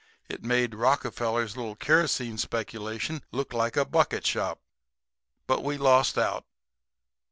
It 0.27 0.41
made 0.43 0.73
Rockefeller's 0.73 1.55
little 1.55 1.75
kerosene 1.75 2.39
speculation 2.39 3.23
look 3.31 3.53
like 3.53 3.77
a 3.77 3.85
bucket 3.85 4.25
shop. 4.25 4.59
But 5.45 5.63
we 5.63 5.77
lost 5.77 6.17
out." 6.17 6.43